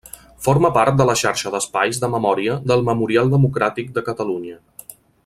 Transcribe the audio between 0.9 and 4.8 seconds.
de la xarxa d'espais de memòria del Memorial Democràtic de Catalunya.